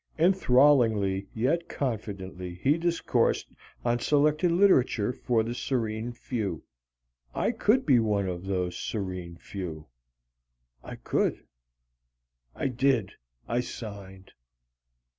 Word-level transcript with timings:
Enthrallingly 0.17 1.27
yet 1.31 1.69
confidentially 1.69 2.55
he 2.55 2.75
discoursed 2.75 3.49
on 3.85 3.99
Selected 3.99 4.51
Literature 4.51 5.13
for 5.13 5.43
the 5.43 5.53
Serene 5.53 6.11
Few. 6.11 6.63
I 7.35 7.51
could 7.51 7.85
be 7.85 7.99
one 7.99 8.27
of 8.27 8.45
those 8.47 8.75
Serene 8.75 9.37
Few. 9.37 9.85
I 10.83 10.95
could. 10.95 11.45
I 12.55 12.65
did. 12.67 13.11
I 13.47 13.59
signed. 13.59 14.31